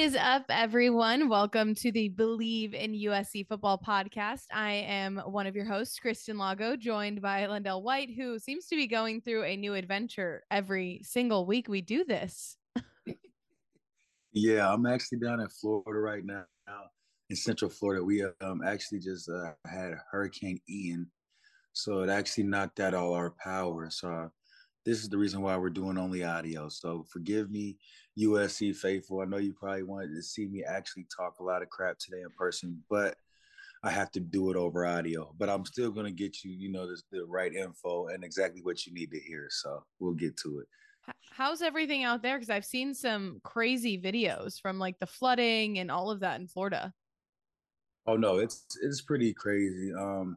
[0.00, 1.28] Is up, everyone?
[1.28, 4.44] Welcome to the Bleav in USC Football podcast.
[4.50, 8.76] I am one of your hosts, Kristen Lago, joined by Lendale White, who seems to
[8.76, 12.56] be going through a new adventure every single week we do this.
[14.32, 16.46] yeah, I'm actually down in Florida right now,
[17.28, 18.02] in Central Florida.
[18.02, 21.10] We um, actually just uh, had Hurricane Ian,
[21.74, 23.90] so it actually knocked out all our power.
[23.90, 24.30] So
[24.84, 26.68] this is the reason why we're doing only audio.
[26.68, 27.76] So forgive me,
[28.18, 29.20] USC faithful.
[29.20, 32.22] I know you probably wanted to see me actually talk a lot of crap today
[32.22, 33.16] in person, but
[33.82, 35.34] I have to do it over audio.
[35.38, 38.86] But I'm still gonna get you, you know, the, the right info and exactly what
[38.86, 39.48] you need to hear.
[39.50, 40.68] So we'll get to it.
[41.30, 42.36] How's everything out there?
[42.36, 46.46] Because I've seen some crazy videos from like the flooding and all of that in
[46.46, 46.92] Florida.
[48.06, 49.92] Oh no, it's it's pretty crazy.
[49.94, 50.36] Um,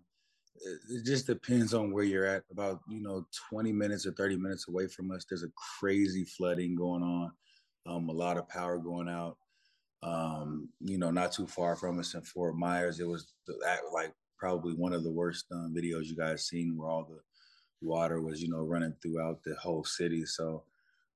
[0.62, 2.44] it just depends on where you're at.
[2.52, 6.76] About you know, 20 minutes or 30 minutes away from us, there's a crazy flooding
[6.76, 7.32] going on.
[7.86, 9.38] Um, a lot of power going out.
[10.02, 14.14] Um, you know, not too far from us in Fort Myers, it was that like
[14.38, 17.20] probably one of the worst um, videos you guys seen, where all the
[17.82, 20.26] water was you know running throughout the whole city.
[20.26, 20.64] So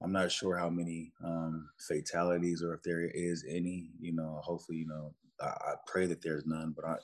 [0.02, 3.90] I'm not sure how many um, fatalities or if there is any.
[4.00, 6.96] You know, hopefully, you know, I, I pray that there's none, but I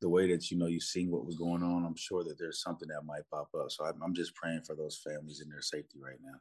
[0.00, 2.62] the way that you know you've seen what was going on, I'm sure that there's
[2.62, 3.70] something that might pop up.
[3.70, 6.38] So I'm, I'm just praying for those families and their safety right now.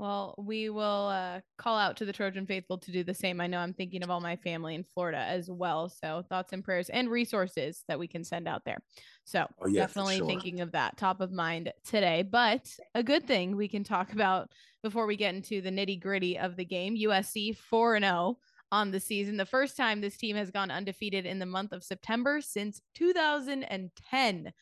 [0.00, 3.38] Well, we will uh, call out to the Trojan faithful to do the same.
[3.38, 5.90] I know I'm thinking of all my family in Florida as well.
[5.90, 8.78] So thoughts and prayers and resources that we can send out there.
[9.24, 10.26] So oh, yeah, definitely sure.
[10.26, 12.22] thinking of that top of mind today.
[12.22, 14.50] But a good thing we can talk about
[14.82, 18.38] before we get into the nitty gritty of the game USC 4 0
[18.72, 19.36] on the season.
[19.36, 24.52] The first time this team has gone undefeated in the month of September since 2010.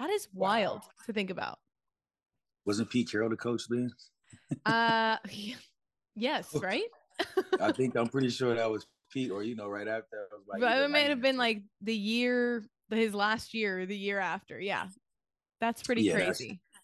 [0.00, 0.90] That is wild wow.
[1.06, 1.60] to think about.
[2.66, 3.92] Wasn't Pete Carroll the coach then?
[4.66, 5.16] Uh,
[6.16, 6.84] yes, right?
[7.60, 10.28] I think I'm pretty sure that was Pete, or you know, right after.
[10.48, 14.60] Like, but it might have been like the year, his last year, the year after.
[14.60, 14.86] Yeah,
[15.60, 16.48] that's pretty yeah, crazy.
[16.48, 16.82] That's,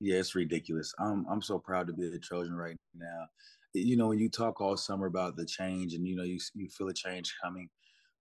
[0.00, 0.94] yeah, it's ridiculous.
[0.98, 3.26] I'm I'm so proud to be a Trojan right now
[3.84, 6.68] you know when you talk all summer about the change and you know you you
[6.68, 7.68] feel a change coming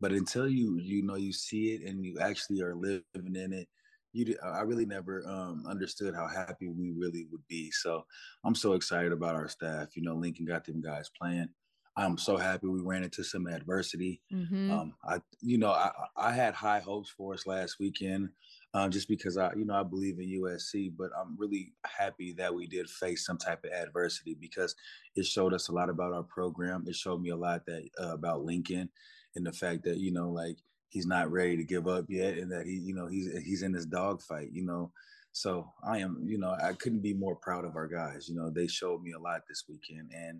[0.02, 3.68] but until you you know you see it and you actually are living in it
[4.16, 8.06] you i really never um, understood how happy we really would be so
[8.44, 11.50] i'm so excited about our staff you know lincoln got them guys playing
[11.98, 14.72] i'm so happy we ran into some adversity mm-hmm.
[14.72, 18.30] um, i you know I, I had high hopes for us last weekend
[18.76, 22.54] um, just because I, you know, I believe in USC, but I'm really happy that
[22.54, 24.76] we did face some type of adversity because
[25.16, 26.84] it showed us a lot about our program.
[26.86, 28.90] It showed me a lot that uh, about Lincoln
[29.38, 30.58] and the fact that you know, like
[30.96, 33.74] he's not ready to give up yet, and that he, you know, he's he's in
[33.74, 34.92] this dogfight, you know.
[35.34, 38.30] So I am, you know, I couldn't be more proud of our guys.
[38.30, 40.40] You know, they showed me a lot this weekend, and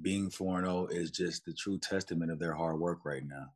[0.00, 3.52] being 4-0 is just the true testament of their hard work right now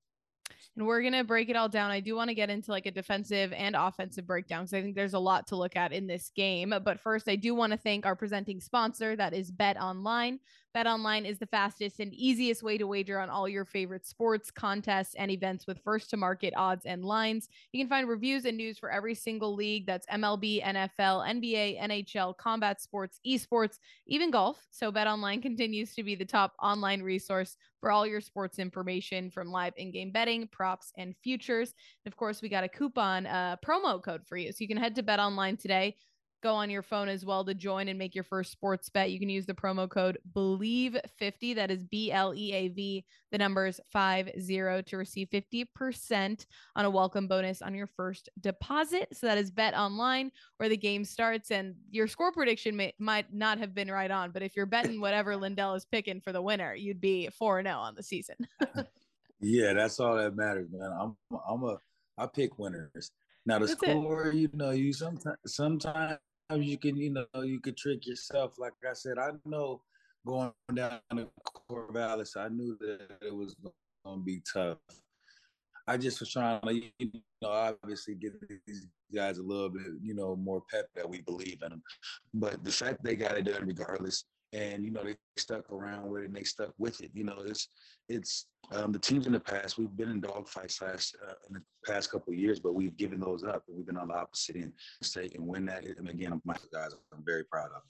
[0.76, 1.90] and we're going to break it all down.
[1.90, 4.94] I do want to get into like a defensive and offensive breakdown because I think
[4.94, 6.74] there's a lot to look at in this game.
[6.84, 10.38] But first, I do want to thank our presenting sponsor, that is Bet Online.
[10.76, 14.50] Bet Online is the fastest and easiest way to wager on all your favorite sports,
[14.50, 17.48] contests, and events with first to market odds and lines.
[17.72, 22.36] You can find reviews and news for every single league that's MLB, NFL, NBA, NHL,
[22.36, 24.66] combat sports, esports, even golf.
[24.70, 29.30] So Bet Online continues to be the top online resource for all your sports information
[29.30, 31.72] from live in-game betting, props, and futures.
[32.04, 34.52] And of course, we got a coupon uh, promo code for you.
[34.52, 35.96] So you can head to Bet Online today
[36.42, 39.10] go on your phone as well to join and make your first sports bet.
[39.10, 41.54] You can use the promo code BLEAV50.
[41.54, 46.90] That is B L E A V, the numbers 50 to receive 50% on a
[46.90, 49.08] welcome bonus on your first deposit.
[49.12, 51.50] So that is bet online where the game starts.
[51.50, 55.00] And your score prediction may, might not have been right on, but if you're betting
[55.00, 58.36] whatever Lendale is picking for the winner, you'd be 4 0 on the season.
[59.40, 60.92] yeah, that's all that matters, man.
[60.92, 61.16] I'm,
[61.48, 61.78] I'm a,
[62.18, 63.10] I pick winners.
[63.46, 64.34] Now the That's score, it.
[64.34, 66.18] you know, you sometimes sometimes
[66.52, 68.58] you can, you know, you could trick yourself.
[68.58, 69.82] Like I said, I know
[70.26, 71.28] going down to
[71.70, 74.78] Corvallis, I knew that it was going to be tough.
[75.86, 78.32] I just was trying to, you know, obviously give
[78.66, 81.82] these guys a little bit, you know, more pep that we believe in them.
[82.34, 86.22] But the fact they got it done regardless, and you know they stuck around with
[86.22, 87.10] it and they stuck with it.
[87.14, 87.68] You know, it's
[88.08, 91.62] it's um, the teams in the past we've been in dogfights last uh, in the
[91.84, 94.72] past couple years, but we've given those up and we've been on the opposite end,
[95.02, 95.84] state and win that.
[95.84, 97.82] And again, my guys, I'm very proud of.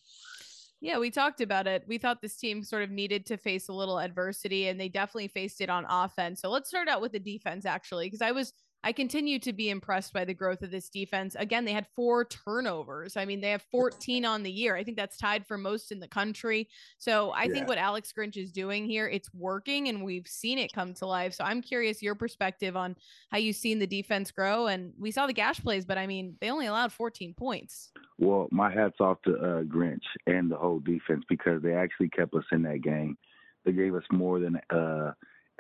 [0.80, 1.84] Yeah, we talked about it.
[1.86, 5.28] We thought this team sort of needed to face a little adversity, and they definitely
[5.28, 6.42] faced it on offense.
[6.42, 8.52] So let's start out with the defense, actually, because I was
[8.86, 11.34] I continue to be impressed by the growth of this defense.
[11.36, 13.16] Again, they had four turnovers.
[13.16, 14.76] I mean, they have 14 on the year.
[14.76, 16.68] I think that's tied for most in the country.
[16.98, 17.52] So I yeah.
[17.52, 21.06] think what Alex Grinch is doing here, it's working and we've seen it come to
[21.06, 21.34] life.
[21.34, 22.94] So I'm curious your perspective on
[23.32, 24.68] how you've seen the defense grow.
[24.68, 27.90] And we saw the gash plays, but I mean, they only allowed 14 points.
[28.18, 32.34] Well, my hat's off to uh, Grinch and the whole defense because they actually kept
[32.34, 33.18] us in that game.
[33.64, 35.10] They gave us more than uh,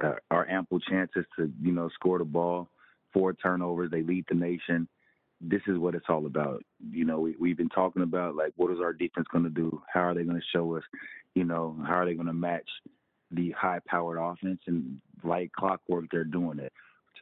[0.00, 2.68] uh, our ample chances to, you know, score the ball
[3.16, 3.90] four turnovers.
[3.90, 4.86] They lead the nation.
[5.40, 6.62] This is what it's all about.
[6.90, 9.80] You know, we, we've been talking about like, what is our defense going to do?
[9.92, 10.82] How are they going to show us?
[11.34, 12.68] You know, how are they going to match
[13.30, 14.60] the high-powered offense?
[14.66, 16.72] And like clockwork, they're doing it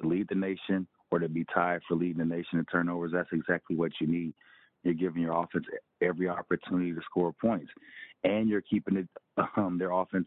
[0.00, 3.12] to lead the nation or to be tied for leading the nation in turnovers.
[3.12, 4.35] That's exactly what you need.
[4.82, 5.64] You're giving your offense
[6.02, 7.70] every opportunity to score points,
[8.25, 9.08] and you're keeping it
[9.56, 10.26] um, their offense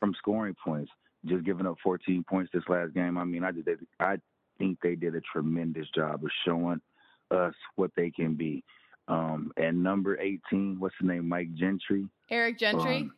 [0.00, 0.90] from scoring points.
[1.26, 3.18] Just giving up 14 points this last game.
[3.18, 3.68] I mean, I did.
[3.98, 4.18] I
[4.58, 6.80] think they did a tremendous job of showing
[7.30, 8.64] us what they can be.
[9.08, 11.28] Um, and number 18, what's the name?
[11.28, 12.06] Mike Gentry.
[12.30, 12.96] Eric Gentry.
[12.98, 13.12] Um,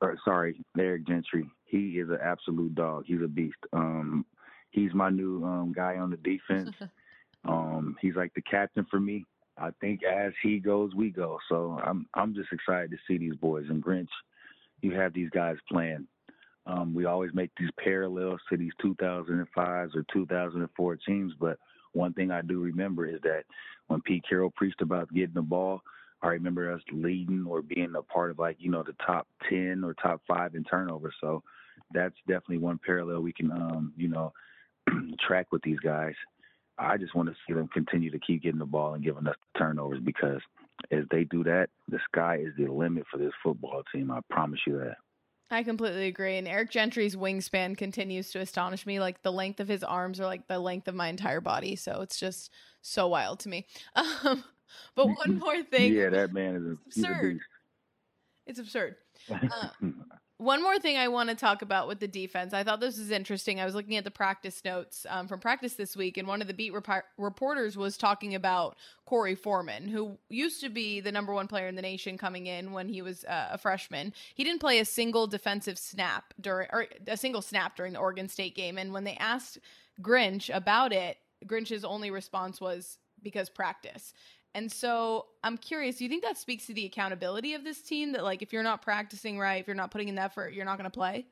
[0.00, 1.48] or, sorry, Eric Gentry.
[1.64, 3.04] He is an absolute dog.
[3.06, 3.58] He's a beast.
[3.72, 4.24] Um,
[4.70, 6.74] he's my new um, guy on the defense.
[7.44, 9.24] um, he's like the captain for me.
[9.58, 11.38] I think as he goes, we go.
[11.50, 13.66] So I'm I'm just excited to see these boys.
[13.68, 14.08] And Grinch,
[14.80, 16.06] you have these guys playing
[16.66, 21.58] um, we always make these parallels to these 2005s or 2004 teams, but
[21.92, 23.44] one thing I do remember is that
[23.88, 25.80] when Pete Carroll preached about getting the ball,
[26.22, 29.82] I remember us leading or being a part of like you know the top 10
[29.84, 31.14] or top five in turnovers.
[31.20, 31.42] So
[31.92, 34.32] that's definitely one parallel we can um, you know
[35.26, 36.14] track with these guys.
[36.78, 39.36] I just want to see them continue to keep getting the ball and giving us
[39.56, 40.40] turnovers because
[40.90, 44.10] as they do that, the sky is the limit for this football team.
[44.10, 44.96] I promise you that.
[45.50, 46.36] I completely agree.
[46.36, 49.00] And Eric Gentry's wingspan continues to astonish me.
[49.00, 51.74] Like the length of his arms are like the length of my entire body.
[51.76, 52.52] So it's just
[52.82, 53.66] so wild to me.
[54.24, 54.44] Um,
[54.94, 55.92] but one more thing.
[55.92, 57.40] Yeah, that man is absurd.
[58.46, 58.94] It's absurd.
[59.28, 59.68] Uh,
[60.40, 62.54] one more thing I want to talk about with the defense.
[62.54, 63.60] I thought this was interesting.
[63.60, 66.48] I was looking at the practice notes um, from practice this week, and one of
[66.48, 68.76] the beat rep- reporters was talking about
[69.06, 72.72] Korey Foreman, who used to be the number one player in the nation coming in
[72.72, 74.14] when he was uh, a freshman.
[74.34, 78.28] He didn't play a single defensive snap during, or a single snap during the Oregon
[78.28, 78.78] State game.
[78.78, 79.58] And when they asked
[80.00, 84.14] Grinch about it, Grinch's only response was because practice.
[84.54, 88.12] And so I'm curious, do you think that speaks to the accountability of this team
[88.12, 90.64] that like if you're not practicing right, if you're not putting in the effort, you're
[90.64, 91.26] not going to play?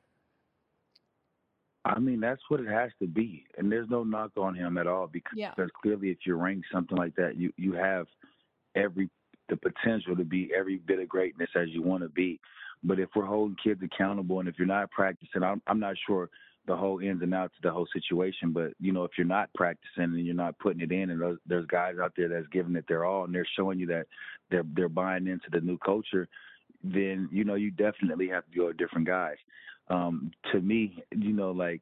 [1.85, 3.45] I mean, that's what it has to be.
[3.57, 5.53] And there's no knock on him at all because yeah.
[5.83, 8.07] clearly if you're ranked something like that, you you have
[8.75, 9.09] every
[9.49, 12.39] the potential to be every bit of greatness as you want to be.
[12.85, 16.29] But if we're holding kids accountable and if you're not practicing, I'm, I'm not sure
[16.69, 18.53] the whole ins and outs of the whole situation.
[18.53, 21.39] But you know, if you're not practicing and you're not putting it in, and there's,
[21.47, 24.07] there's guys out there that's giving it their all, and they're showing you that
[24.51, 26.29] they're they're buying into the new culture,
[26.85, 29.37] then you know you definitely have to go with different guys.
[29.89, 31.81] Um, to me, you know, like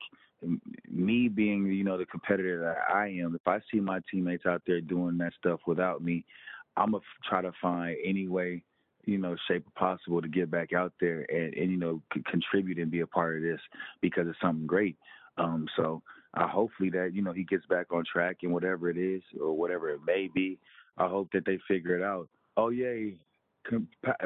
[0.88, 4.62] me being you know the competitor that I am, if I see my teammates out
[4.66, 6.24] there doing that stuff without me,
[6.76, 8.62] I'm gonna try to find any way
[9.06, 12.78] you know, shape possible to get back out there and, and you know, c- contribute
[12.78, 13.60] and be a part of this
[14.00, 14.96] because it's something great.
[15.38, 16.02] Um, so
[16.34, 19.52] I hopefully that, you know, he gets back on track and whatever it is or
[19.52, 20.58] whatever it may be,
[20.98, 22.28] I hope that they figure it out.
[22.56, 23.16] Oh, yay.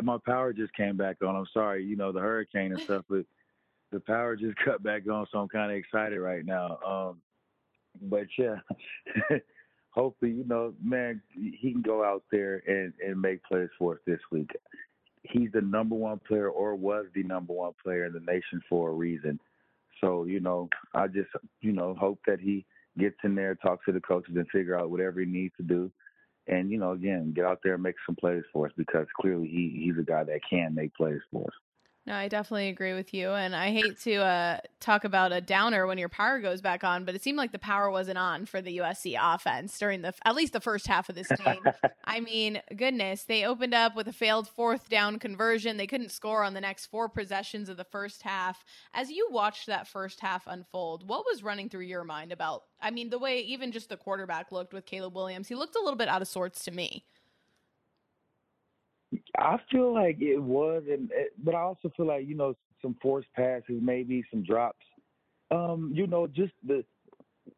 [0.03, 1.37] My power just came back on.
[1.37, 3.25] I'm sorry, you know, the hurricane and stuff, but
[3.93, 5.27] the power just cut back on.
[5.31, 6.79] So I'm kind of excited right now.
[6.87, 7.21] Um,
[8.03, 8.57] but yeah,
[9.91, 14.01] hopefully, you know, man, he can go out there and, and make plays for us
[14.07, 14.51] this week.
[15.23, 18.91] He's the number one player or was the number one player in the nation for
[18.91, 19.39] a reason.
[20.01, 21.29] So, you know, I just,
[21.61, 22.65] you know, hope that he
[22.99, 25.91] gets in there, talks to the coaches and figure out whatever he needs to do.
[26.47, 29.47] And, you know, again, get out there and make some plays for us because clearly
[29.47, 31.55] he, he's a guy that can make plays for us.
[32.11, 33.31] No, I definitely agree with you.
[33.31, 37.05] And I hate to uh, talk about a downer when your power goes back on,
[37.05, 40.35] but it seemed like the power wasn't on for the USC offense during the at
[40.35, 41.63] least the first half of this game.
[42.05, 45.77] I mean, goodness, they opened up with a failed fourth down conversion.
[45.77, 48.65] They couldn't score on the next four possessions of the first half.
[48.93, 52.91] As you watched that first half unfold, what was running through your mind about I
[52.91, 55.97] mean, the way even just the quarterback looked with Caleb Williams, he looked a little
[55.99, 57.05] bit out of sorts to me.
[59.41, 62.97] I feel like it was, and eh, but I also feel like you know some
[63.03, 64.85] forced passes, maybe some drops.
[65.51, 66.85] Um, you know, just the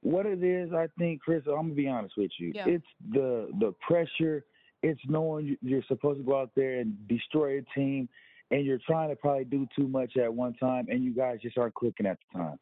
[0.01, 0.73] what it is.
[0.73, 1.43] I think, Chris.
[1.47, 2.53] I'm gonna be honest with you.
[2.55, 2.69] Yeah.
[2.69, 4.45] It's the the pressure
[4.83, 8.09] it's knowing you're supposed to go out there and destroy a team,
[8.51, 11.57] and you're trying to probably do too much at one time, and you guys just
[11.57, 12.59] aren't clicking at the time.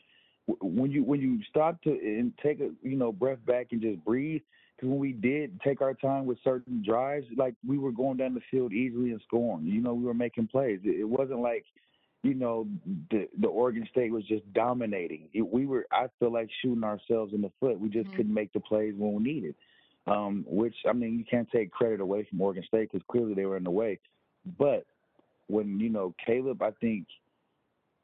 [0.60, 4.04] When you when you stop to and take a you know breath back and just
[4.04, 4.42] breathe,
[4.82, 8.40] when we did take our time with certain drives, like we were going down the
[8.50, 9.66] field easily and scoring.
[9.66, 10.80] You know, we were making plays.
[10.84, 11.64] It, wasn't like,
[12.22, 12.66] you know,
[13.10, 15.28] the the Oregon State was just dominating.
[15.32, 17.78] It, we were, I feel like shooting ourselves in the foot.
[17.78, 18.16] We just mm-hmm.
[18.16, 19.54] couldn't make the plays when we needed.
[20.06, 23.44] Um, which I mean, you can't take credit away from Oregon State because clearly they
[23.44, 23.98] were in the way.
[24.58, 24.86] But
[25.48, 27.06] when you know Caleb, I think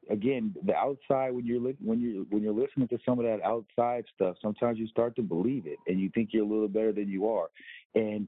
[0.09, 3.41] again, the outside when you're li- when you when you're listening to some of that
[3.43, 6.91] outside stuff, sometimes you start to believe it, and you think you're a little better
[6.91, 7.49] than you are,
[7.95, 8.27] and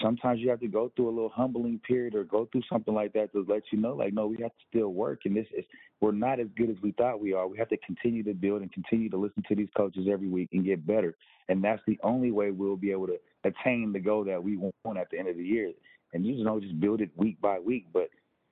[0.00, 3.12] sometimes you have to go through a little humbling period or go through something like
[3.14, 5.64] that to let you know, like, no, we have to still work, and this is
[6.00, 7.48] we're not as good as we thought we are.
[7.48, 10.50] We have to continue to build and continue to listen to these coaches every week
[10.52, 11.16] and get better,
[11.48, 14.98] and that's the only way we'll be able to attain the goal that we want
[14.98, 15.72] at the end of the year.
[16.12, 18.08] And you just know, just build it week by week, but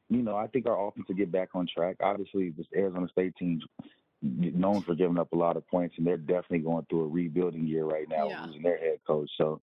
[0.09, 1.97] you know, I think our offense will get back on track.
[2.03, 3.63] Obviously, this Arizona State team's
[4.23, 7.67] known for giving up a lot of points, and they're definitely going through a rebuilding
[7.67, 8.45] year right now, yeah.
[8.45, 9.31] losing their head coach.
[9.39, 9.61] So,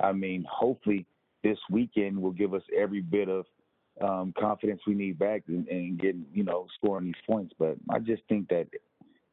[0.00, 1.06] I mean, hopefully
[1.42, 3.46] this weekend will give us every bit of
[4.00, 7.54] um, confidence we need back and, and getting, you know, scoring these points.
[7.58, 8.66] But I just think that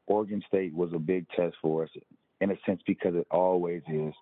[0.08, 1.90] Oregon State was a big test for us
[2.42, 4.14] in a sense because it always is.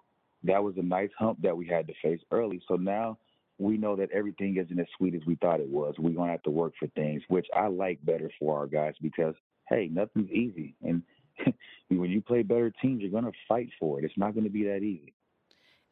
[0.43, 2.61] That was a nice hump that we had to face early.
[2.67, 3.17] So now–
[3.61, 5.95] we know that everything isn't as sweet as we thought it was.
[5.97, 9.35] We're gonna have to work for things, which I like better for our guys because
[9.69, 11.03] hey, nothing's easy, and
[11.89, 14.05] when you play better teams, you're gonna fight for it.
[14.05, 15.13] It's not gonna be that easy.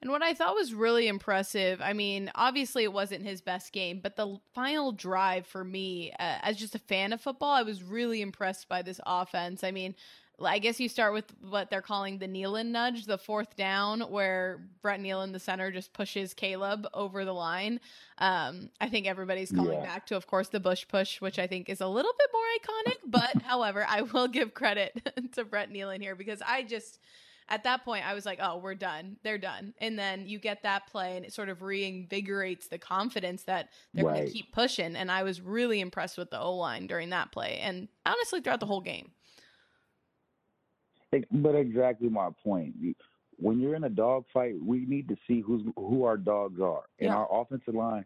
[0.02, 4.00] And what I thought was really impressive, I mean, obviously it wasn't his best game,
[4.02, 7.84] but the final drive for me, uh, as just a fan of football, I was
[7.84, 9.62] really impressed by this offense.
[9.62, 9.96] I mean,
[10.42, 14.60] I guess you start with what they're calling the Neilon nudge, the fourth down, where
[14.82, 17.80] Brett Neilon, the center, just pushes Caleb over the line.
[18.18, 19.86] Um, I think everybody's calling yeah.
[19.86, 22.44] back to, of course, the Bush push, which I think is a little bit more
[22.60, 22.98] iconic.
[23.06, 27.00] But however, I will give credit to Brett Neilon here because I just
[27.50, 29.18] at that point I was like, oh, we're done.
[29.24, 29.74] They're done.
[29.80, 34.06] And then you get that play and it sort of reinvigorates the confidence that they're
[34.06, 34.16] right.
[34.16, 34.96] going to keep pushing.
[34.96, 38.60] And I was really impressed with the O line during that play and honestly throughout
[38.60, 39.12] the whole game.
[41.12, 42.76] But exactly my point.
[43.38, 46.84] When you're in a dog fight, we need to see who's who our dogs are,
[47.00, 47.16] and yeah.
[47.16, 48.06] our offensive line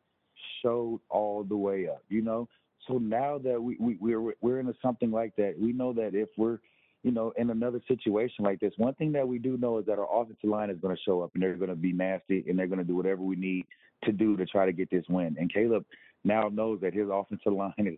[0.62, 2.04] showed all the way up.
[2.08, 2.48] You know,
[2.88, 6.30] so now that we, we we're we're into something like that, we know that if
[6.38, 6.60] we're
[7.04, 10.00] you know, in another situation like this, one thing that we do know is that
[10.00, 12.58] our offensive line is going to show up and they're going to be nasty and
[12.58, 13.66] they're going to do whatever we need
[14.06, 15.36] to do to try to get this win.
[15.38, 15.86] And Caleb
[16.24, 17.98] now knows that his offensive line is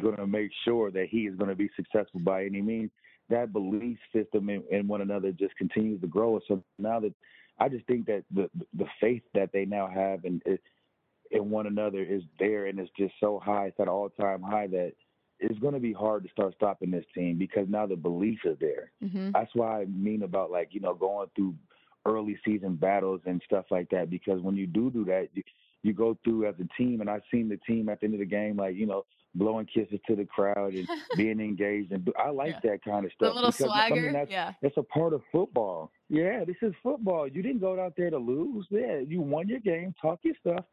[0.00, 2.90] going to make sure that he is going to be successful by any means
[3.30, 6.40] that belief system in, in, one another just continues to grow.
[6.46, 7.14] So now that
[7.58, 10.40] I just think that the the faith that they now have in
[11.30, 13.66] in one another is there, and it's just so high.
[13.66, 14.92] It's at all time high that
[15.40, 18.56] it's going to be hard to start stopping this team because now the belief is
[18.60, 18.92] there.
[19.02, 19.30] Mm-hmm.
[19.32, 21.54] That's why I mean about like you know going through
[22.06, 24.10] early season battles and stuff like that.
[24.10, 25.42] Because when you do do that, you,
[25.82, 28.20] you go through as a team, and I've seen the team at the end of
[28.20, 29.04] the game, like you know,
[29.34, 30.86] blowing kisses to the crowd and
[31.16, 32.70] being engaged, and I like yeah.
[32.70, 33.30] that kind of stuff.
[33.30, 35.90] The little because, swagger, I mean, that's, yeah, that's a part of football.
[36.08, 37.28] Yeah, this is football.
[37.28, 38.66] You didn't go out there to lose.
[38.70, 39.94] Yeah, you won your game.
[40.00, 40.64] Talk your stuff.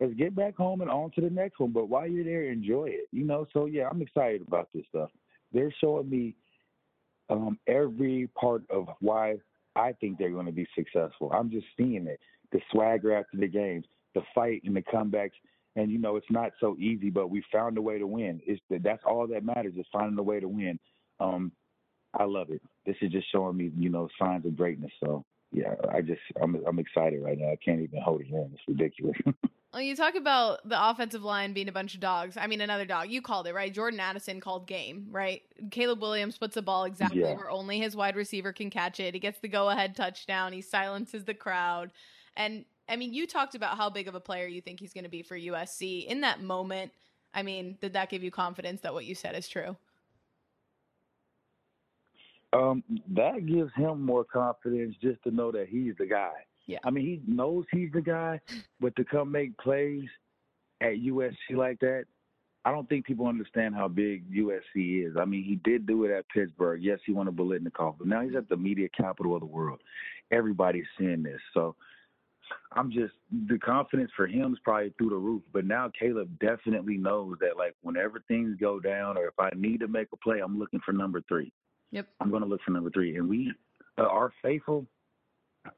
[0.00, 1.72] Let's get back home and on to the next one.
[1.72, 3.08] But while you're there, enjoy it.
[3.12, 3.46] You know.
[3.52, 5.10] So yeah, I'm excited about this stuff.
[5.52, 6.36] They're showing me
[7.28, 9.36] um, every part of why
[9.76, 11.32] I think they're going to be successful.
[11.32, 12.20] I'm just seeing it.
[12.52, 13.84] The swagger after the games
[14.14, 15.30] the fight and the comebacks.
[15.76, 18.40] And you know, it's not so easy, but we found a way to win.
[18.44, 20.78] It's the, that's all that matters is finding a way to win.
[21.20, 21.52] Um,
[22.14, 22.60] I love it.
[22.86, 24.90] This is just showing me, you know, signs of greatness.
[25.02, 27.50] So yeah, I just I'm I'm excited right now.
[27.50, 28.50] I can't even hold it in.
[28.52, 29.16] It's ridiculous.
[29.72, 32.36] well, you talk about the offensive line being a bunch of dogs.
[32.36, 33.10] I mean, another dog.
[33.10, 33.72] You called it right.
[33.72, 35.42] Jordan Addison called game right.
[35.70, 37.34] Caleb Williams puts a ball exactly yeah.
[37.34, 39.14] where only his wide receiver can catch it.
[39.14, 40.52] He gets the go ahead touchdown.
[40.52, 41.90] He silences the crowd,
[42.36, 45.04] and I mean, you talked about how big of a player you think he's going
[45.04, 46.06] to be for USC.
[46.06, 46.90] In that moment,
[47.32, 49.76] I mean, did that give you confidence that what you said is true?
[52.52, 52.82] Um,
[53.14, 56.32] that gives him more confidence just to know that he's the guy.
[56.66, 56.78] Yeah.
[56.84, 58.40] I mean, he knows he's the guy,
[58.80, 60.08] but to come make plays
[60.80, 62.06] at USC like that,
[62.64, 65.16] I don't think people understand how big USC is.
[65.18, 66.82] I mean, he did do it at Pittsburgh.
[66.82, 69.80] Yes, he won a Biletnikoff, but now he's at the media capital of the world.
[70.32, 71.40] Everybody's seeing this.
[71.54, 71.76] So
[72.72, 73.12] I'm just
[73.48, 75.42] the confidence for him is probably through the roof.
[75.52, 79.80] But now Caleb definitely knows that like whenever things go down or if I need
[79.80, 81.52] to make a play, I'm looking for number three.
[81.92, 82.06] Yep.
[82.20, 83.16] I'm going to look for number three.
[83.16, 83.52] And we
[83.98, 84.86] uh, are faithful.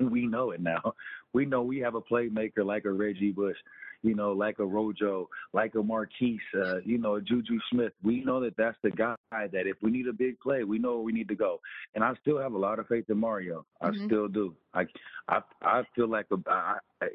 [0.01, 0.95] we know it now.
[1.33, 3.57] We know we have a playmaker like a Reggie Bush,
[4.03, 7.93] you know, like a Rojo, like a Marqise, uh, you know, Juju Smith.
[8.03, 10.95] We know that that's the guy that if we need a big play, we know
[10.95, 11.61] where we need to go.
[11.95, 13.65] And I still have a lot of faith in Mario.
[13.81, 14.07] I mm-hmm.
[14.07, 14.55] still do.
[14.75, 14.85] I,
[15.29, 17.07] I, I feel like a, I, I,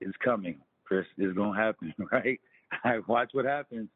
[0.00, 1.06] it's coming, Chris.
[1.18, 2.40] It's gonna happen, right?
[2.84, 3.88] I watch what happens.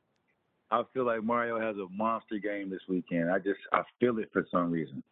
[0.70, 3.30] I feel like Mario has a monster game this weekend.
[3.30, 5.02] I just I feel it for some reason.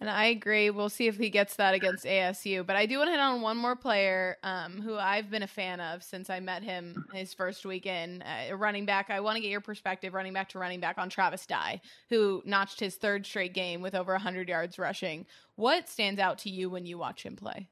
[0.00, 0.70] And I agree.
[0.70, 2.64] We'll see if he gets that against ASU.
[2.64, 5.48] But I do want to hit on one more player um, who I've been a
[5.48, 8.22] fan of since I met him his first weekend.
[8.22, 9.10] Uh, running back.
[9.10, 12.42] I want to get your perspective, running back to running back, on Travis Dye, who
[12.46, 15.26] notched his third straight game with over 100 yards rushing.
[15.56, 17.68] What stands out to you when you watch him play?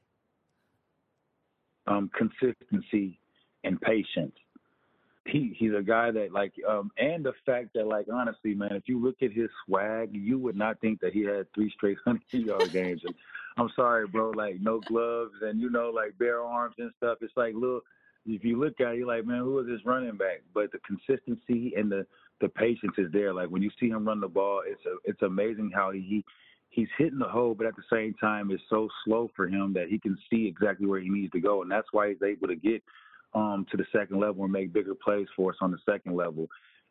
[1.87, 3.19] Um, consistency
[3.63, 4.35] and patience
[5.27, 8.83] he he's a guy that like um and the fact that like honestly man if
[8.87, 12.23] you look at his swag you would not think that he had three straight hundred
[12.31, 13.01] yard games.
[13.03, 13.13] And
[13.57, 17.19] i'm sorry bro like no gloves and you know like bare arms and stuff.
[17.21, 17.81] It's like little
[18.25, 20.41] if you look at it you're like man who is this running back?
[20.53, 22.05] But the consistency and the
[22.39, 23.33] the patience is there.
[23.33, 26.23] Like when you see him run the ball it's a, it's amazing how he
[26.69, 29.87] he's hitting the hole but at the same time it's so slow for him that
[29.89, 31.61] he can see exactly where he needs to go.
[31.61, 32.81] And that's why he's able to get
[33.33, 36.47] um, to the second level and make bigger plays for us on the second level.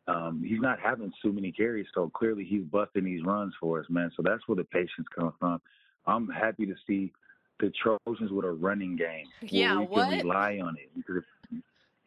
[0.07, 3.85] Um, he's not having too many carries, so clearly he's busting these runs for us,
[3.89, 4.11] man.
[4.15, 5.59] So that's where the patience comes from.
[6.05, 7.11] I'm happy to see
[7.59, 9.25] the Trojans with a running game.
[9.41, 10.09] Yeah, we what?
[10.09, 11.23] can rely on it because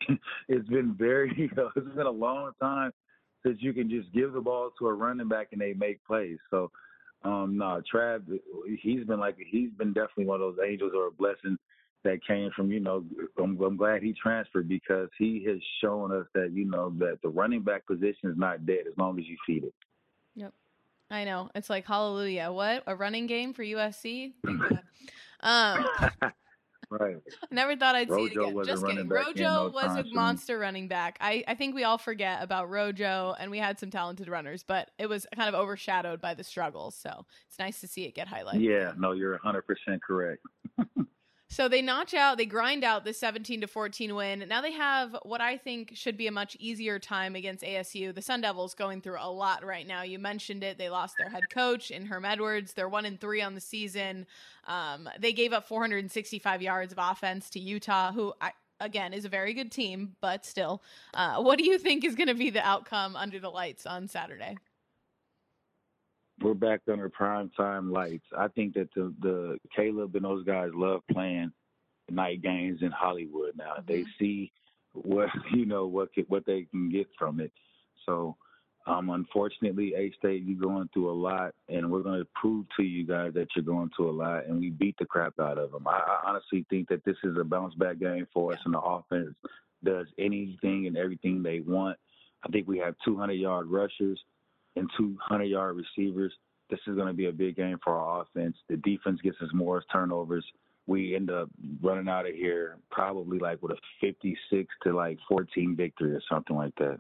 [0.49, 1.30] it's been very,
[1.76, 2.92] it's been a long time
[3.44, 6.38] since you can just give the ball to a running back and they make plays.
[6.50, 6.70] So,
[7.22, 8.22] um, no, Trav,
[8.80, 11.58] he's been like he's been definitely one of those angels or a blessing
[12.04, 13.04] that came from, you know,
[13.38, 17.28] I'm, I'm, glad he transferred because he has shown us that, you know, that the
[17.28, 19.75] running back position is not dead as long as you feed it.
[20.35, 20.52] Yep.
[21.11, 21.50] I know.
[21.54, 22.50] It's like, hallelujah.
[22.52, 22.85] What?
[22.87, 24.33] A running game for USC?
[25.40, 25.87] um,
[26.90, 27.16] right.
[27.50, 28.64] Never thought I'd Rojo see it again.
[28.64, 29.09] Just kidding.
[29.09, 31.19] Rojo was a monster running back.
[31.21, 34.90] I, I think we all forget about Rojo, and we had some talented runners, but
[34.99, 36.95] it was kind of overshadowed by the struggles.
[36.95, 38.63] So it's nice to see it get highlighted.
[38.63, 39.63] Yeah, no, you're 100%
[40.00, 40.43] correct.
[41.52, 44.45] So they notch out, they grind out the 17 to 14 win.
[44.49, 48.15] Now they have what I think should be a much easier time against ASU.
[48.15, 50.02] The Sun Devils going through a lot right now.
[50.02, 50.78] You mentioned it.
[50.78, 52.73] They lost their head coach in Herm Edwards.
[52.73, 54.26] They're one and three on the season.
[54.69, 59.28] Um, they gave up 465 yards of offense to Utah, who I, again is a
[59.28, 60.84] very good team, but still.
[61.15, 64.06] Uh, what do you think is going to be the outcome under the lights on
[64.06, 64.56] Saturday?
[66.42, 68.24] We're back under prime time lights.
[68.36, 71.52] I think that the the Caleb and those guys love playing
[72.10, 73.74] night games in Hollywood now.
[73.78, 73.92] Mm-hmm.
[73.92, 74.52] They see
[74.92, 77.52] what you know what what they can get from it.
[78.06, 78.36] So,
[78.86, 82.82] um, unfortunately, A State, you're going through a lot, and we're going to prove to
[82.82, 85.72] you guys that you're going through a lot, and we beat the crap out of
[85.72, 85.86] them.
[85.86, 88.80] I, I honestly think that this is a bounce back game for us, and the
[88.80, 89.34] offense
[89.84, 91.98] does anything and everything they want.
[92.44, 94.18] I think we have 200 yard rushers
[94.76, 96.33] and 200 yard receivers.
[96.69, 98.56] This is going to be a big game for our offense.
[98.69, 100.45] The defense gets us more turnovers.
[100.87, 101.49] We end up
[101.83, 106.56] running out of here probably like with a 56 to like 14 victory or something
[106.56, 106.99] like that.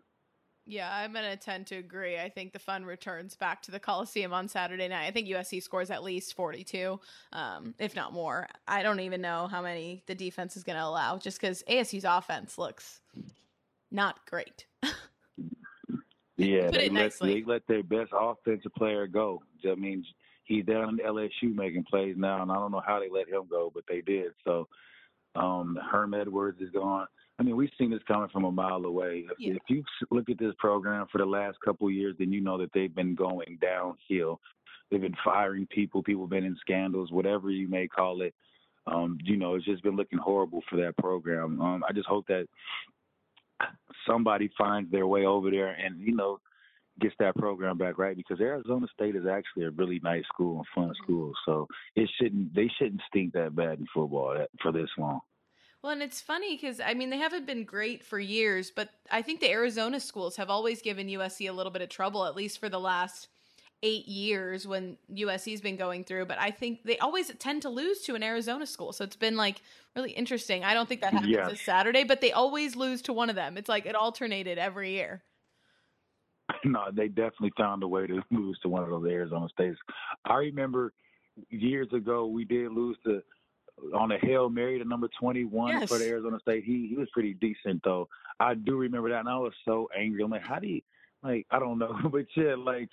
[0.66, 2.18] Yeah, I'm going to tend to agree.
[2.18, 5.06] I think the fun returns back to the Coliseum on Saturday night.
[5.06, 7.00] I think USC scores at least 42,
[7.32, 8.46] um, if not more.
[8.68, 12.04] I don't even know how many the defense is going to allow just because ASU's
[12.04, 13.00] offense looks
[13.90, 14.66] not great.
[16.40, 19.42] Yeah, they let, they let their best offensive player go.
[19.68, 20.04] I mean,
[20.44, 23.42] he's down in LSU making plays now, and I don't know how they let him
[23.48, 24.32] go, but they did.
[24.44, 24.68] So,
[25.36, 27.06] um, Herm Edwards is gone.
[27.38, 29.24] I mean, we've seen this coming from a mile away.
[29.38, 29.54] Yeah.
[29.54, 32.58] If you look at this program for the last couple of years, then you know
[32.58, 34.40] that they've been going downhill.
[34.90, 36.02] They've been firing people.
[36.02, 38.34] People have been in scandals, whatever you may call it.
[38.86, 41.60] Um, you know, it's just been looking horrible for that program.
[41.60, 42.46] Um, I just hope that
[44.06, 46.38] somebody finds their way over there and you know
[47.00, 50.66] gets that program back right because Arizona State is actually a really nice school and
[50.74, 51.32] fun school.
[51.46, 55.20] So it shouldn't they shouldn't stink that bad in football for this long.
[55.82, 59.22] Well, and it's funny because I mean they haven't been great for years, but I
[59.22, 62.58] think the Arizona schools have always given USC a little bit of trouble, at least
[62.60, 63.28] for the last
[63.82, 68.02] eight years when USC's been going through, but I think they always tend to lose
[68.02, 68.92] to an Arizona school.
[68.92, 69.62] So it's been like
[69.96, 70.64] really interesting.
[70.64, 73.56] I don't think that happens this Saturday, but they always lose to one of them.
[73.56, 75.22] It's like it alternated every year.
[76.64, 79.78] No, they definitely found a way to lose to one of those Arizona states.
[80.24, 80.92] I remember
[81.48, 83.22] years ago we did lose to
[83.94, 85.88] on a Hail Mary to number 21 yes.
[85.88, 86.64] for the Arizona State.
[86.64, 88.08] He he was pretty decent though.
[88.38, 90.22] I do remember that, and I was so angry.
[90.22, 90.80] I'm like, how do you
[91.22, 91.46] like?
[91.50, 92.90] I don't know, but yeah, like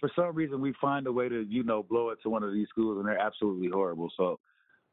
[0.00, 2.52] for some reason we find a way to you know blow it to one of
[2.52, 4.10] these schools and they're absolutely horrible.
[4.16, 4.38] So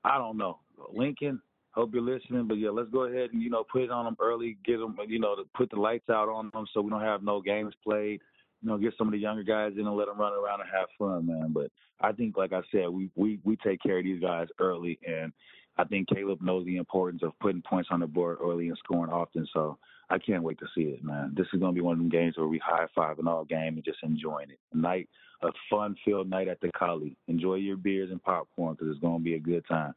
[0.04, 0.60] I don't know.
[0.94, 2.48] Lincoln, hope you're listening.
[2.48, 4.98] But yeah, let's go ahead and you know put it on them early, get them
[5.08, 7.74] you know to put the lights out on them so we don't have no games
[7.84, 8.22] played.
[8.62, 10.70] You know, get some of the younger guys in and let them run around and
[10.72, 11.52] have fun, man.
[11.52, 15.00] But I think, like I said, we we we take care of these guys early,
[15.08, 15.34] and
[15.78, 19.12] I think Caleb knows the importance of putting points on the board early and scoring
[19.12, 19.48] often.
[19.54, 19.80] So
[20.12, 21.34] I can't wait to see it, man.
[21.36, 23.46] This is going to be one of them games where we high five an all
[23.46, 24.60] game and just enjoying it.
[24.74, 25.08] A night,
[25.42, 27.16] a fun filled night at the Collie.
[27.30, 29.94] Enjoy your beers and popcorn because it's going to be a good time.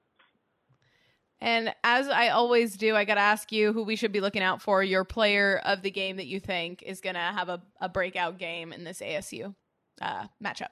[1.41, 4.43] And as I always do, I got to ask you who we should be looking
[4.43, 7.61] out for, your player of the game that you think is going to have a,
[7.81, 9.53] a breakout game in this ASU
[10.01, 10.69] uh, matchup.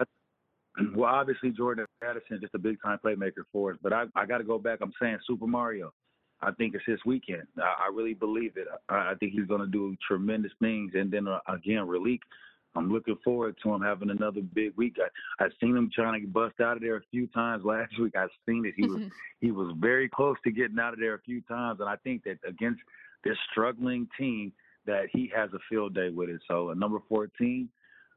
[0.96, 4.38] Well, obviously Jordan Addison just a big time playmaker for us, but I, I got
[4.38, 4.80] to go back.
[4.82, 5.92] I'm saying Super Mario.
[6.42, 7.46] I think it's his weekend.
[7.58, 8.66] I, I really believe it.
[8.88, 10.92] I, I think he's going to do tremendous things.
[10.94, 12.20] And then uh, again, Raleek,
[12.76, 14.96] I'm looking forward to him having another big week.
[14.98, 18.16] I, I've seen him trying to bust out of there a few times last week.
[18.16, 18.74] I've seen it.
[18.76, 19.02] He was
[19.40, 22.24] he was very close to getting out of there a few times, and I think
[22.24, 22.80] that against
[23.24, 24.52] this struggling team,
[24.86, 26.40] that he has a field day with it.
[26.48, 27.68] So, at number 14,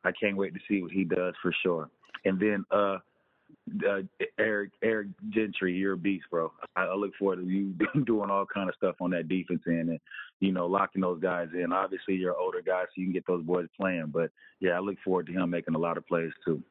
[0.03, 1.89] I can't wait to see what he does for sure.
[2.25, 2.97] And then uh,
[3.88, 4.01] uh,
[4.39, 6.51] Eric Eric Gentry, you're a beast, bro.
[6.75, 7.73] I, I look forward to you
[8.06, 9.99] doing all kind of stuff on that defense end and
[10.39, 11.73] you know locking those guys in.
[11.73, 14.08] Obviously, you're an older guy, so you can get those boys playing.
[14.08, 16.62] But yeah, I look forward to him making a lot of plays too.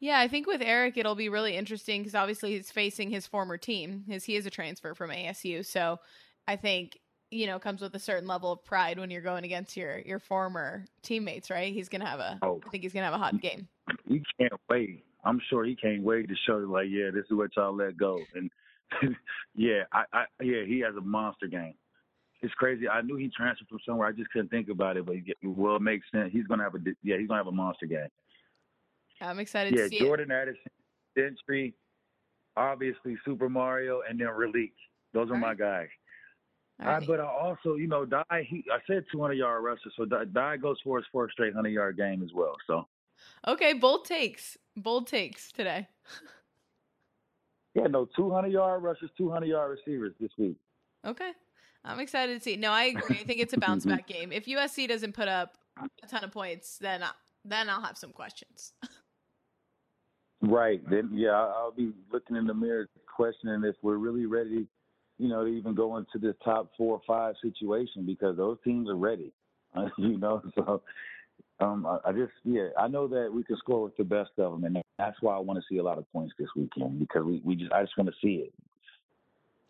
[0.00, 3.58] Yeah, I think with Eric, it'll be really interesting because obviously he's facing his former
[3.58, 5.64] team, as he is a transfer from ASU.
[5.64, 5.98] So
[6.48, 6.98] I think
[7.30, 10.18] you know comes with a certain level of pride when you're going against your your
[10.18, 11.72] former teammates, right?
[11.72, 12.38] He's gonna have a.
[12.42, 12.60] Oh.
[12.66, 13.68] I think he's gonna have a hot game.
[14.08, 15.04] We can't wait.
[15.24, 17.96] I'm sure he can't wait to show you like, yeah, this is what y'all let
[17.96, 18.20] go.
[18.34, 18.50] And
[19.54, 21.74] yeah, I, I yeah, he has a monster game.
[22.42, 22.88] It's crazy.
[22.88, 24.08] I knew he transferred from somewhere.
[24.08, 26.30] I just couldn't think about it, but it will make sense.
[26.32, 28.08] He's gonna have a yeah, he's gonna have a monster game.
[29.20, 30.34] I'm excited yeah, Jordan it.
[30.34, 30.72] Addison,
[31.16, 31.74] Gentry,
[32.56, 34.72] obviously Super Mario, and then Raleek.
[35.12, 35.58] Those are All my right.
[35.58, 35.88] guys.
[36.78, 37.02] Right.
[37.02, 38.46] I, but I also, you know, Dye.
[38.48, 41.98] He, I said 200 yard rusher, so Dye goes for his fourth straight 100 yard
[41.98, 42.56] game as well.
[42.66, 42.86] So
[43.46, 44.56] Okay, bold takes.
[44.76, 45.88] Bold takes today.
[47.74, 50.56] yeah, no, 200 yard rushers, 200 yard receivers this week.
[51.06, 51.32] Okay.
[51.84, 52.56] I'm excited to see.
[52.56, 53.16] No, I agree.
[53.20, 54.32] I think it's a bounce back game.
[54.32, 55.56] If USC doesn't put up
[56.02, 57.10] a ton of points, then I,
[57.44, 58.72] then I'll have some questions.
[60.42, 60.80] right.
[60.88, 64.66] Then yeah, I'll be looking in the mirror questioning if we're really ready,
[65.18, 68.88] you know, to even go into this top 4 or 5 situation because those teams
[68.88, 69.32] are ready.
[69.98, 70.82] You know, so
[71.60, 74.52] um, I, I, just yeah, I know that we can score with the best of
[74.52, 77.24] them, and that's why I want to see a lot of points this weekend because
[77.24, 78.52] we, we just I just want to see it.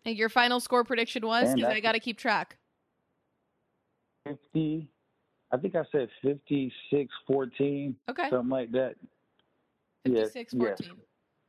[0.05, 2.57] And your final score prediction was because I got to keep track.
[4.25, 4.87] Fifty,
[5.51, 8.29] I think I said 56-14, Okay.
[8.29, 8.95] Something like that.
[10.05, 10.87] 56 yes, 14.
[10.87, 10.97] Yes.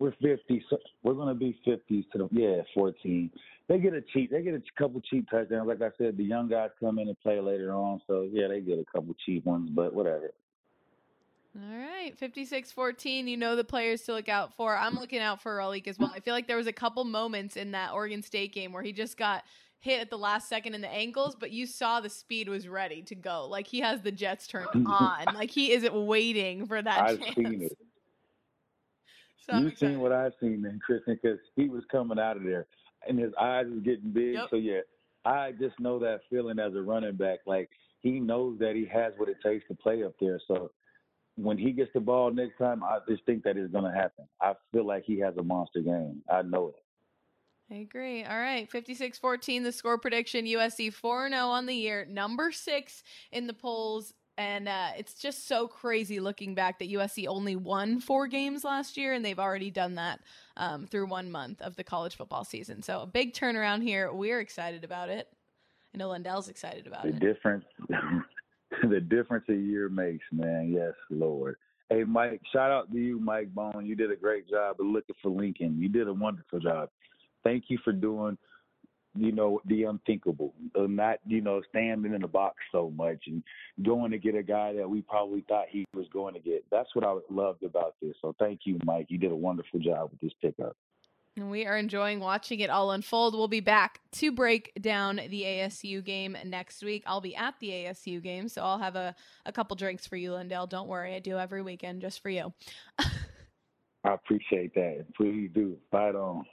[0.03, 0.65] We're 50.
[0.69, 3.31] So we're going to be 50s to the, yeah, 14
[3.69, 4.31] they get a cheat.
[4.31, 5.69] They get a couple cheap touchdowns.
[5.69, 8.61] Like I said, the young guys come in and play later on, so yeah, they
[8.61, 10.33] get a couple cheap ones, but whatever.
[11.57, 14.77] All right, 56-14, you know the players to look out for.
[14.77, 16.11] I'm looking out for Raleek as well.
[16.15, 18.93] I feel like there was a couple moments in that Oregon State game where he
[18.93, 19.45] just got
[19.79, 23.03] hit at the last second in the ankles, but you saw the speed was ready
[23.03, 23.47] to go.
[23.47, 25.25] Like he has the jets turned on.
[25.35, 27.35] like he isn't waiting for that I've chance.
[27.35, 27.79] seen it.
[29.49, 32.67] So You've seen what I've seen then, Kristen, because he was coming out of there
[33.09, 34.35] and his eyes is getting big.
[34.35, 34.49] Yep.
[34.51, 34.81] So yeah,
[35.25, 37.41] I just know that feeling as a running back.
[37.47, 37.69] Like
[38.01, 40.41] he knows that he has what it takes to play up there.
[40.47, 40.71] So
[41.37, 44.27] when he gets the ball next time, I just think that is going to happen.
[44.41, 46.23] I feel like he has a monster game.
[46.31, 46.75] I know it.
[47.75, 48.23] I agree.
[48.23, 48.71] All right.
[48.71, 53.55] 56 14, the score prediction USC 4 0 on the year, number six in the
[53.55, 58.65] polls and uh, it's just so crazy looking back that USC only won four games
[58.65, 60.21] last year, and they've already done that
[60.57, 62.83] um, through one month of the college football season.
[62.83, 64.13] So a big turnaround here.
[64.13, 65.29] We're excited about it.
[65.95, 67.21] I know Lendale's excited about it.
[67.21, 67.35] the it.
[67.35, 67.65] Difference,
[68.91, 70.73] the difference a year makes, man.
[70.75, 71.57] Yes, Lord.
[71.89, 73.87] Hey, Mike, shout out to you, Mike Bohn.
[73.87, 75.79] You did a great job of looking for Lincoln.
[75.79, 76.89] You did a wonderful job.
[77.45, 78.37] Thank you for doing–
[79.15, 83.43] you know, the unthinkable, uh, not, you know, standing in the box so much and
[83.83, 86.65] going to get a guy that we probably thought he was going to get.
[86.71, 88.15] That's what I loved about this.
[88.23, 89.07] So thank you, Mike.
[89.09, 90.77] You did a wonderful job with this pickup.
[91.37, 93.35] And we are enjoying watching it all unfold.
[93.35, 97.05] We'll be back to break down the ASU game next week.
[97.07, 99.15] I'll be at the ASU game, so I'll have a,
[99.47, 100.69] a couple drinks for you, Lendale.
[100.69, 102.53] Don't worry, I do every weekend just for you.
[104.05, 105.07] I appreciate that.
[105.17, 105.77] Please do.
[105.91, 106.45] Fight on.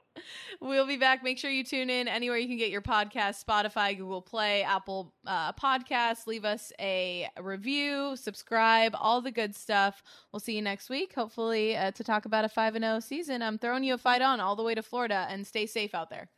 [0.60, 1.24] We'll be back.
[1.24, 5.14] Make sure you tune in anywhere you can get your podcast Spotify, Google Play, Apple
[5.26, 6.28] uh, Podcasts.
[6.28, 10.04] Leave us a review, subscribe, all the good stuff.
[10.32, 13.42] We'll see you next week, hopefully, uh, to talk about a 5 0 season.
[13.42, 16.10] I'm throwing you a fight on all the way to Florida and stay safe out
[16.10, 16.30] there.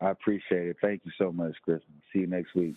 [0.00, 0.76] I appreciate it.
[0.82, 1.80] Thank you so much, Chris.
[2.12, 2.76] See you next week.